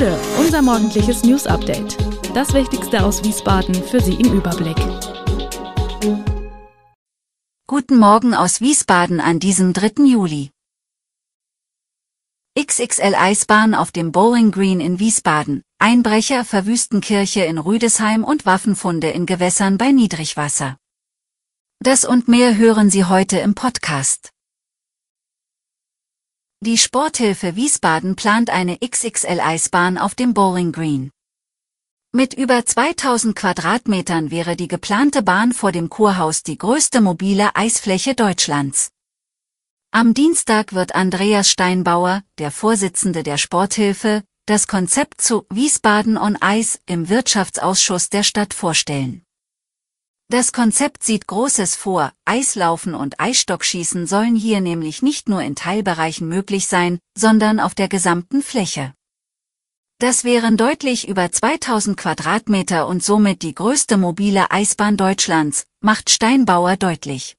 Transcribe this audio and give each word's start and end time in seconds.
Gude, 0.00 0.18
unser 0.38 0.62
morgendliches 0.62 1.24
News 1.24 1.46
Update. 1.46 1.98
Das 2.34 2.54
Wichtigste 2.54 3.04
aus 3.04 3.22
Wiesbaden 3.22 3.74
für 3.74 4.00
Sie 4.00 4.14
im 4.14 4.32
Überblick. 4.32 4.78
Guten 7.66 7.98
Morgen 7.98 8.32
aus 8.32 8.62
Wiesbaden 8.62 9.20
an 9.20 9.40
diesem 9.40 9.74
3. 9.74 10.04
Juli. 10.06 10.52
XXL 12.58 13.14
Eisbahn 13.14 13.74
auf 13.74 13.92
dem 13.92 14.10
Bowling 14.10 14.52
Green 14.52 14.80
in 14.80 14.98
Wiesbaden, 15.00 15.64
Einbrecher 15.78 16.46
verwüsten 16.46 17.02
Kirche 17.02 17.44
in 17.44 17.58
Rüdesheim 17.58 18.24
und 18.24 18.46
Waffenfunde 18.46 19.10
in 19.10 19.26
Gewässern 19.26 19.76
bei 19.76 19.92
Niedrigwasser. 19.92 20.78
Das 21.80 22.06
und 22.06 22.26
mehr 22.26 22.56
hören 22.56 22.88
Sie 22.88 23.04
heute 23.04 23.38
im 23.40 23.54
Podcast. 23.54 24.32
Die 26.62 26.76
Sporthilfe 26.76 27.56
Wiesbaden 27.56 28.16
plant 28.16 28.50
eine 28.50 28.76
XXL-Eisbahn 28.80 29.96
auf 29.96 30.14
dem 30.14 30.34
Bowling 30.34 30.72
Green. 30.72 31.10
Mit 32.12 32.34
über 32.34 32.66
2000 32.66 33.34
Quadratmetern 33.34 34.30
wäre 34.30 34.56
die 34.56 34.68
geplante 34.68 35.22
Bahn 35.22 35.54
vor 35.54 35.72
dem 35.72 35.88
Kurhaus 35.88 36.42
die 36.42 36.58
größte 36.58 37.00
mobile 37.00 37.56
Eisfläche 37.56 38.14
Deutschlands. 38.14 38.90
Am 39.90 40.12
Dienstag 40.12 40.74
wird 40.74 40.94
Andreas 40.94 41.48
Steinbauer, 41.48 42.24
der 42.36 42.50
Vorsitzende 42.50 43.22
der 43.22 43.38
Sporthilfe, 43.38 44.22
das 44.44 44.66
Konzept 44.66 45.22
zu 45.22 45.46
Wiesbaden 45.48 46.18
on 46.18 46.36
Eis 46.42 46.78
im 46.84 47.08
Wirtschaftsausschuss 47.08 48.10
der 48.10 48.22
Stadt 48.22 48.52
vorstellen. 48.52 49.24
Das 50.30 50.52
Konzept 50.52 51.02
sieht 51.02 51.26
Großes 51.26 51.74
vor, 51.74 52.12
Eislaufen 52.24 52.94
und 52.94 53.18
Eisstockschießen 53.18 54.06
sollen 54.06 54.36
hier 54.36 54.60
nämlich 54.60 55.02
nicht 55.02 55.28
nur 55.28 55.42
in 55.42 55.56
Teilbereichen 55.56 56.28
möglich 56.28 56.68
sein, 56.68 57.00
sondern 57.18 57.58
auf 57.58 57.74
der 57.74 57.88
gesamten 57.88 58.40
Fläche. 58.40 58.94
Das 59.98 60.22
wären 60.22 60.56
deutlich 60.56 61.08
über 61.08 61.32
2000 61.32 61.96
Quadratmeter 61.96 62.86
und 62.86 63.02
somit 63.02 63.42
die 63.42 63.56
größte 63.56 63.96
mobile 63.96 64.52
Eisbahn 64.52 64.96
Deutschlands, 64.96 65.66
macht 65.80 66.10
Steinbauer 66.10 66.76
deutlich. 66.76 67.36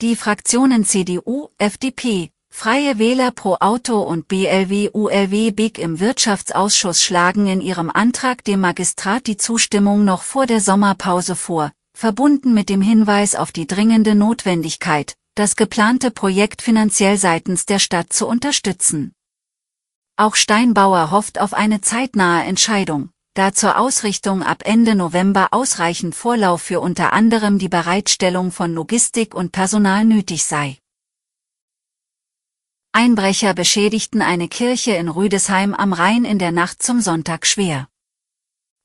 Die 0.00 0.14
Fraktionen 0.14 0.84
CDU, 0.84 1.48
FDP, 1.58 2.30
Freie 2.52 3.00
Wähler 3.00 3.32
pro 3.32 3.56
Auto 3.56 4.00
und 4.00 4.28
BLW 4.28 4.90
ULW 4.92 5.50
BIG 5.50 5.78
im 5.80 5.98
Wirtschaftsausschuss 5.98 7.02
schlagen 7.02 7.48
in 7.48 7.60
ihrem 7.60 7.90
Antrag 7.90 8.44
dem 8.44 8.60
Magistrat 8.60 9.26
die 9.26 9.36
Zustimmung 9.36 10.04
noch 10.04 10.22
vor 10.22 10.46
der 10.46 10.60
Sommerpause 10.60 11.34
vor, 11.34 11.72
verbunden 12.00 12.54
mit 12.54 12.70
dem 12.70 12.80
Hinweis 12.80 13.34
auf 13.34 13.52
die 13.52 13.66
dringende 13.66 14.14
Notwendigkeit, 14.14 15.16
das 15.34 15.54
geplante 15.54 16.10
Projekt 16.10 16.62
finanziell 16.62 17.18
seitens 17.18 17.66
der 17.66 17.78
Stadt 17.78 18.10
zu 18.10 18.26
unterstützen. 18.26 19.12
Auch 20.16 20.34
Steinbauer 20.34 21.10
hofft 21.10 21.38
auf 21.38 21.52
eine 21.52 21.82
zeitnahe 21.82 22.44
Entscheidung, 22.44 23.10
da 23.34 23.52
zur 23.52 23.78
Ausrichtung 23.78 24.42
ab 24.42 24.62
Ende 24.64 24.94
November 24.94 25.48
ausreichend 25.50 26.14
Vorlauf 26.14 26.62
für 26.62 26.80
unter 26.80 27.12
anderem 27.12 27.58
die 27.58 27.68
Bereitstellung 27.68 28.50
von 28.50 28.72
Logistik 28.72 29.34
und 29.34 29.52
Personal 29.52 30.06
nötig 30.06 30.46
sei. 30.46 30.78
Einbrecher 32.92 33.52
beschädigten 33.52 34.22
eine 34.22 34.48
Kirche 34.48 34.92
in 34.92 35.10
Rüdesheim 35.10 35.74
am 35.74 35.92
Rhein 35.92 36.24
in 36.24 36.38
der 36.38 36.50
Nacht 36.50 36.82
zum 36.82 37.02
Sonntag 37.02 37.46
schwer. 37.46 37.89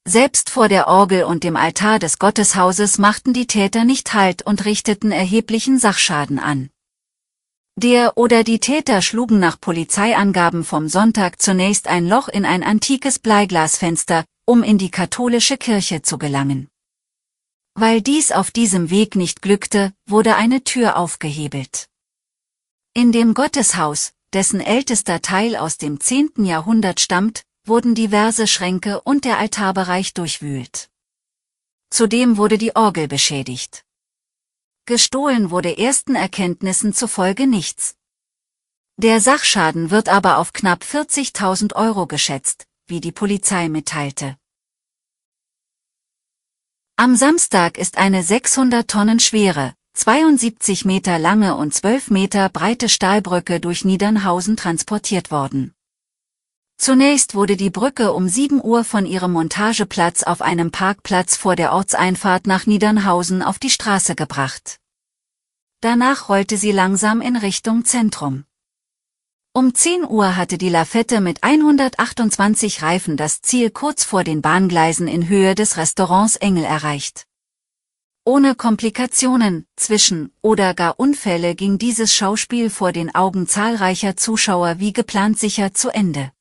Selbst 0.08 0.52
vor 0.52 0.68
der 0.68 0.88
Orgel 0.88 1.24
und 1.24 1.44
dem 1.44 1.56
Altar 1.56 1.98
des 1.98 2.20
Gotteshauses 2.20 3.00
machten 3.00 3.34
die 3.34 3.48
Täter 3.48 3.86
nicht 3.86 4.14
Halt 4.14 4.44
und 4.44 4.64
richteten 4.66 5.12
erheblichen 5.12 5.80
Sachschaden 5.80 6.38
an. 6.38 6.70
Der 7.76 8.16
oder 8.16 8.44
die 8.44 8.60
Täter 8.60 9.02
schlugen 9.02 9.40
nach 9.40 9.60
Polizeiangaben 9.60 10.64
vom 10.64 10.90
Sonntag 10.90 11.42
zunächst 11.42 11.88
ein 11.88 12.08
Loch 12.08 12.28
in 12.28 12.46
ein 12.46 12.64
antikes 12.64 13.18
Bleiglasfenster, 13.18 14.26
um 14.46 14.62
in 14.62 14.78
die 14.78 14.92
katholische 14.92 15.58
Kirche 15.58 16.04
zu 16.04 16.20
gelangen. 16.20 16.70
Weil 17.74 18.02
dies 18.02 18.32
auf 18.32 18.52
diesem 18.52 18.92
Weg 18.92 19.16
nicht 19.16 19.42
glückte, 19.42 19.92
wurde 20.08 20.36
eine 20.36 20.64
Tür 20.64 20.98
aufgehebelt. 20.98 21.88
In 22.94 23.12
dem 23.12 23.34
Gotteshaus, 23.34 24.14
dessen 24.34 24.62
ältester 24.62 25.22
Teil 25.22 25.56
aus 25.56 25.78
dem 25.78 26.00
10. 26.00 26.46
Jahrhundert 26.46 27.00
stammt, 27.00 27.44
wurden 27.68 27.96
diverse 27.96 28.48
Schränke 28.48 29.02
und 29.02 29.26
der 29.26 29.38
Altarbereich 29.38 30.14
durchwühlt. 30.14 30.90
Zudem 31.90 32.38
wurde 32.38 32.58
die 32.58 32.76
Orgel 32.76 33.08
beschädigt. 33.08 33.86
Gestohlen 34.86 35.50
wurde 35.50 35.78
ersten 35.78 36.16
Erkenntnissen 36.16 36.94
zufolge 36.94 37.48
nichts. 37.48 37.96
Der 38.98 39.20
Sachschaden 39.20 39.92
wird 39.92 40.08
aber 40.10 40.38
auf 40.38 40.54
knapp 40.54 40.84
40.000 40.84 41.76
Euro 41.76 42.08
geschätzt, 42.08 42.66
wie 42.88 43.02
die 43.02 43.12
Polizei 43.12 43.68
mitteilte. 43.68 44.38
Am 46.96 47.18
Samstag 47.18 47.78
ist 47.78 47.98
eine 47.98 48.24
600 48.24 48.90
Tonnen 48.90 49.20
schwere, 49.20 49.74
72 49.96 50.86
Meter 50.86 51.20
lange 51.20 51.56
und 51.56 51.74
12 51.74 52.10
Meter 52.10 52.48
breite 52.48 52.88
Stahlbrücke 52.88 53.60
durch 53.60 53.84
Niedernhausen 53.84 54.56
transportiert 54.56 55.30
worden. 55.30 55.75
Zunächst 56.78 57.36
wurde 57.36 57.56
die 57.56 57.70
Brücke 57.70 58.14
um 58.14 58.28
7 58.28 58.62
Uhr 58.64 58.84
von 58.84 59.06
ihrem 59.06 59.32
Montageplatz 59.32 60.24
auf 60.24 60.42
einem 60.42 60.72
Parkplatz 60.72 61.38
vor 61.38 61.56
der 61.56 61.74
Ortseinfahrt 61.74 62.48
nach 62.48 62.66
Niedernhausen 62.66 63.42
auf 63.42 63.60
die 63.60 63.70
Straße 63.70 64.16
gebracht. 64.16 64.80
Danach 65.82 66.30
rollte 66.30 66.58
sie 66.58 66.72
langsam 66.72 67.22
in 67.22 67.36
Richtung 67.38 67.86
Zentrum. 67.86 68.44
Um 69.54 69.74
10 69.74 70.04
Uhr 70.04 70.36
hatte 70.36 70.58
die 70.58 70.68
Lafette 70.68 71.22
mit 71.22 71.42
128 71.42 72.82
Reifen 72.82 73.16
das 73.16 73.42
Ziel 73.42 73.70
kurz 73.70 74.04
vor 74.04 74.26
den 74.26 74.42
Bahngleisen 74.42 75.08
in 75.08 75.30
Höhe 75.30 75.56
des 75.56 75.78
Restaurants 75.78 76.36
Engel 76.36 76.66
erreicht. 76.66 77.26
Ohne 78.26 78.56
Komplikationen, 78.56 79.66
Zwischen- 79.78 80.34
oder 80.42 80.74
gar 80.74 81.00
Unfälle 81.00 81.56
ging 81.56 81.78
dieses 81.78 82.14
Schauspiel 82.14 82.70
vor 82.70 82.92
den 82.92 83.16
Augen 83.16 83.48
zahlreicher 83.48 84.18
Zuschauer 84.18 84.80
wie 84.80 84.92
geplant 84.92 85.40
sicher 85.40 85.74
zu 85.74 85.90
Ende. 85.90 86.32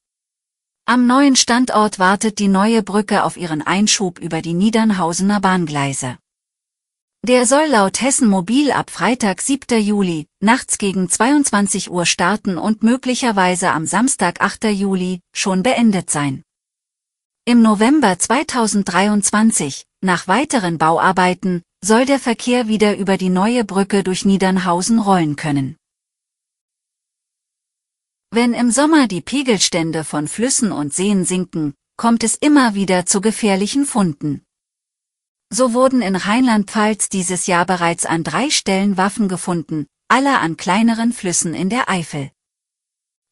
Am 0.86 1.06
neuen 1.06 1.34
Standort 1.34 1.98
wartet 1.98 2.38
die 2.38 2.48
neue 2.48 2.82
Brücke 2.82 3.24
auf 3.24 3.38
ihren 3.38 3.62
Einschub 3.62 4.18
über 4.18 4.42
die 4.42 4.52
Niedernhausener 4.52 5.40
Bahngleise. 5.40 6.18
Der 7.26 7.46
soll 7.46 7.68
laut 7.68 8.02
Hessen 8.02 8.28
Mobil 8.28 8.70
ab 8.70 8.90
Freitag 8.90 9.40
7. 9.40 9.80
Juli, 9.80 10.26
nachts 10.40 10.76
gegen 10.76 11.08
22 11.08 11.90
Uhr 11.90 12.04
starten 12.04 12.58
und 12.58 12.82
möglicherweise 12.82 13.70
am 13.70 13.86
Samstag 13.86 14.42
8. 14.42 14.64
Juli, 14.64 15.20
schon 15.34 15.62
beendet 15.62 16.10
sein. 16.10 16.42
Im 17.46 17.62
November 17.62 18.18
2023, 18.18 19.86
nach 20.02 20.28
weiteren 20.28 20.76
Bauarbeiten, 20.76 21.62
soll 21.82 22.04
der 22.04 22.18
Verkehr 22.18 22.68
wieder 22.68 22.98
über 22.98 23.16
die 23.16 23.30
neue 23.30 23.64
Brücke 23.64 24.02
durch 24.04 24.26
Niedernhausen 24.26 24.98
rollen 24.98 25.36
können. 25.36 25.76
Wenn 28.34 28.52
im 28.52 28.72
Sommer 28.72 29.06
die 29.06 29.20
Pegelstände 29.20 30.02
von 30.02 30.26
Flüssen 30.26 30.72
und 30.72 30.92
Seen 30.92 31.24
sinken, 31.24 31.72
kommt 31.96 32.24
es 32.24 32.34
immer 32.34 32.74
wieder 32.74 33.06
zu 33.06 33.20
gefährlichen 33.20 33.86
Funden. 33.86 34.44
So 35.50 35.72
wurden 35.72 36.02
in 36.02 36.16
Rheinland-Pfalz 36.16 37.08
dieses 37.10 37.46
Jahr 37.46 37.64
bereits 37.64 38.04
an 38.06 38.24
drei 38.24 38.50
Stellen 38.50 38.96
Waffen 38.96 39.28
gefunden, 39.28 39.86
alle 40.08 40.40
an 40.40 40.56
kleineren 40.56 41.12
Flüssen 41.12 41.54
in 41.54 41.70
der 41.70 41.88
Eifel. 41.88 42.32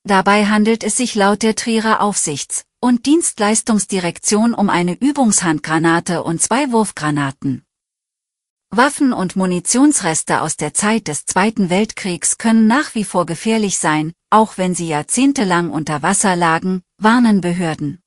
Dabei 0.04 0.46
handelt 0.46 0.84
es 0.84 0.98
sich 0.98 1.16
laut 1.16 1.42
der 1.42 1.56
Trierer 1.56 2.00
Aufsichts- 2.00 2.62
und 2.80 3.04
Dienstleistungsdirektion 3.04 4.54
um 4.54 4.70
eine 4.70 4.92
Übungshandgranate 4.92 6.22
und 6.22 6.40
zwei 6.40 6.70
Wurfgranaten. 6.70 7.64
Waffen 8.74 9.12
und 9.12 9.36
Munitionsreste 9.36 10.40
aus 10.40 10.56
der 10.56 10.72
Zeit 10.72 11.06
des 11.06 11.26
Zweiten 11.26 11.68
Weltkriegs 11.68 12.38
können 12.38 12.66
nach 12.66 12.94
wie 12.94 13.04
vor 13.04 13.26
gefährlich 13.26 13.76
sein, 13.76 14.14
auch 14.30 14.56
wenn 14.56 14.74
sie 14.74 14.88
jahrzehntelang 14.88 15.68
unter 15.68 16.00
Wasser 16.00 16.36
lagen, 16.36 16.80
warnen 16.96 17.42
Behörden. 17.42 18.00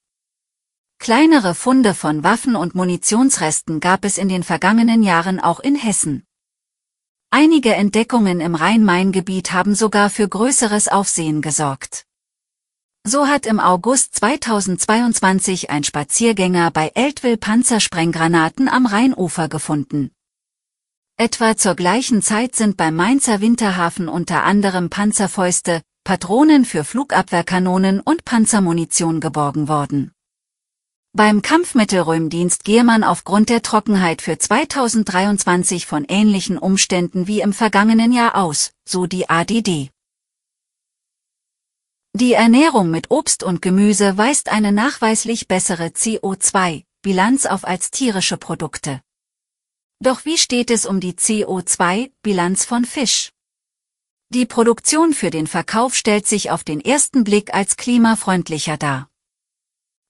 Kleinere 0.97 1.53
Funde 1.53 1.93
von 1.93 2.23
Waffen 2.23 2.55
und 2.55 2.73
Munitionsresten 2.73 3.79
gab 3.79 4.05
es 4.05 4.17
in 4.17 4.27
den 4.27 4.41
vergangenen 4.41 5.03
Jahren 5.03 5.39
auch 5.39 5.59
in 5.59 5.75
Hessen. 5.75 6.23
Einige 7.29 7.75
Entdeckungen 7.75 8.41
im 8.41 8.55
Rhein-Main-Gebiet 8.55 9.53
haben 9.53 9.75
sogar 9.75 10.09
für 10.09 10.27
größeres 10.27 10.87
Aufsehen 10.87 11.43
gesorgt. 11.43 12.07
So 13.03 13.27
hat 13.27 13.45
im 13.45 13.59
August 13.59 14.15
2022 14.15 15.69
ein 15.69 15.83
Spaziergänger 15.83 16.71
bei 16.71 16.91
Eltville 16.95 17.37
Panzersprenggranaten 17.37 18.67
am 18.67 18.87
Rheinufer 18.87 19.47
gefunden. 19.47 20.14
Etwa 21.17 21.55
zur 21.55 21.75
gleichen 21.75 22.21
Zeit 22.21 22.57
sind 22.57 22.75
beim 22.75 22.93
Mainzer 22.93 23.39
Winterhafen 23.39 24.09
unter 24.09 24.43
anderem 24.43 24.89
Panzerfäuste, 24.89 25.81
Patronen 26.03 26.65
für 26.65 26.83
Flugabwehrkanonen 26.83 28.01
und 28.01 28.25
Panzermunition 28.25 29.21
geborgen 29.21 29.69
worden. 29.69 30.11
Beim 31.13 31.41
Kampfmittelräumdienst 31.41 32.65
gehe 32.65 32.83
man 32.83 33.05
aufgrund 33.05 33.47
der 33.47 33.61
Trockenheit 33.61 34.21
für 34.21 34.37
2023 34.37 35.85
von 35.85 36.03
ähnlichen 36.03 36.57
Umständen 36.57 37.27
wie 37.27 37.39
im 37.39 37.53
vergangenen 37.53 38.11
Jahr 38.11 38.35
aus, 38.35 38.73
so 38.83 39.05
die 39.05 39.29
ADD. 39.29 39.91
Die 42.11 42.33
Ernährung 42.33 42.91
mit 42.91 43.09
Obst 43.09 43.41
und 43.41 43.61
Gemüse 43.61 44.17
weist 44.17 44.51
eine 44.51 44.73
nachweislich 44.73 45.47
bessere 45.47 45.85
CO2-Bilanz 45.85 47.45
auf 47.45 47.63
als 47.63 47.89
tierische 47.89 48.35
Produkte. 48.35 48.99
Doch 50.05 50.23
wie 50.23 50.37
steht 50.37 50.69
es 50.69 50.85
um 50.85 50.99
die 50.99 51.13
CO2-Bilanz 51.13 52.63
von 52.63 52.85
Fisch? 52.85 53.31
Die 54.29 54.45
Produktion 54.45 55.15
für 55.15 55.31
den 55.31 55.47
Verkauf 55.47 55.95
stellt 55.95 56.27
sich 56.27 56.51
auf 56.51 56.63
den 56.63 56.79
ersten 56.79 57.23
Blick 57.23 57.55
als 57.55 57.75
klimafreundlicher 57.75 58.77
dar. 58.77 59.09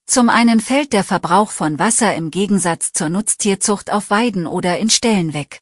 Zum 0.06 0.28
einen 0.28 0.60
fällt 0.60 0.92
der 0.92 1.06
Verbrauch 1.06 1.50
von 1.50 1.80
Wasser 1.80 2.14
im 2.14 2.30
Gegensatz 2.30 2.92
zur 2.92 3.08
Nutztierzucht 3.08 3.90
auf 3.90 4.10
Weiden 4.10 4.48
oder 4.48 4.78
in 4.80 4.90
Ställen 4.90 5.34
weg. 5.34 5.62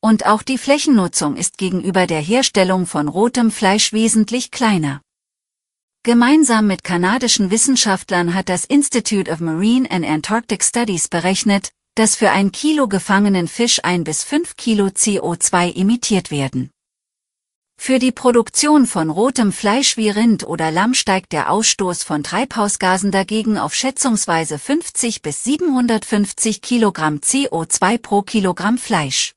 Und 0.00 0.26
auch 0.26 0.42
die 0.42 0.58
Flächennutzung 0.58 1.36
ist 1.36 1.58
gegenüber 1.58 2.08
der 2.08 2.20
Herstellung 2.20 2.86
von 2.86 3.06
rotem 3.06 3.52
Fleisch 3.52 3.92
wesentlich 3.92 4.50
kleiner. 4.50 5.00
Gemeinsam 6.02 6.66
mit 6.66 6.82
kanadischen 6.82 7.52
Wissenschaftlern 7.52 8.34
hat 8.34 8.48
das 8.48 8.64
Institute 8.64 9.30
of 9.30 9.38
Marine 9.38 9.88
and 9.88 10.04
Antarctic 10.04 10.64
Studies 10.64 11.06
berechnet, 11.06 11.70
dass 11.98 12.14
für 12.14 12.30
ein 12.30 12.52
Kilo 12.52 12.86
gefangenen 12.86 13.48
Fisch 13.48 13.80
ein 13.82 14.04
bis 14.04 14.22
fünf 14.22 14.56
Kilo 14.56 14.86
CO2 14.86 15.74
emittiert 15.74 16.30
werden. 16.30 16.70
Für 17.76 17.98
die 17.98 18.12
Produktion 18.12 18.86
von 18.86 19.10
rotem 19.10 19.50
Fleisch 19.50 19.96
wie 19.96 20.08
Rind 20.08 20.46
oder 20.46 20.70
Lamm 20.70 20.94
steigt 20.94 21.32
der 21.32 21.50
Ausstoß 21.50 22.04
von 22.04 22.22
Treibhausgasen 22.22 23.10
dagegen 23.10 23.58
auf 23.58 23.74
schätzungsweise 23.74 24.60
50 24.60 25.22
bis 25.22 25.42
750 25.42 26.62
Kilogramm 26.62 27.16
CO2 27.16 27.98
pro 27.98 28.22
Kilogramm 28.22 28.78
Fleisch. 28.78 29.32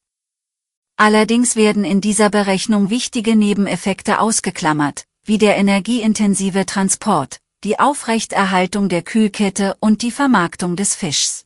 Allerdings 0.97 1.55
werden 1.55 1.83
in 1.83 1.99
dieser 1.99 2.29
Berechnung 2.29 2.91
wichtige 2.91 3.35
Nebeneffekte 3.35 4.19
ausgeklammert, 4.19 5.05
wie 5.25 5.39
der 5.39 5.57
energieintensive 5.57 6.67
Transport, 6.67 7.39
die 7.63 7.79
Aufrechterhaltung 7.79 8.87
der 8.87 9.01
Kühlkette 9.01 9.77
und 9.79 10.03
die 10.03 10.11
Vermarktung 10.11 10.75
des 10.75 10.93
Fischs. 10.93 11.45